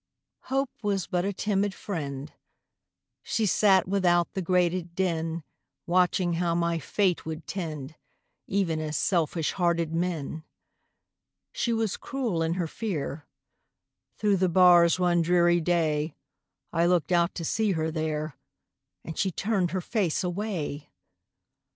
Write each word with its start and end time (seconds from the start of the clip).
Hope 0.45 0.71
Was 0.81 1.05
but 1.05 1.25
a 1.25 1.31
timid 1.31 1.75
friend; 1.75 2.33
She 3.21 3.45
sat 3.45 3.87
without 3.87 4.33
the 4.33 4.41
grated 4.41 4.95
den, 4.95 5.43
Watching 5.85 6.33
how 6.33 6.55
my 6.55 6.79
fate 6.79 7.23
would 7.23 7.45
tend, 7.45 7.93
Even 8.47 8.79
as 8.79 8.97
selfish 8.97 9.51
hearted 9.51 9.93
men. 9.93 10.43
She 11.51 11.71
was 11.71 11.97
cruel 11.97 12.41
in 12.41 12.55
her 12.55 12.65
fear; 12.65 13.27
Through 14.17 14.37
the 14.37 14.49
bars 14.49 14.97
one 14.99 15.21
dreary 15.21 15.61
day, 15.61 16.15
I 16.73 16.87
looked 16.87 17.11
out 17.11 17.35
to 17.35 17.45
see 17.45 17.73
her 17.73 17.91
there, 17.91 18.35
And 19.05 19.19
she 19.19 19.29
turned 19.29 19.69
her 19.69 19.81
face 19.81 20.23
away! 20.23 20.89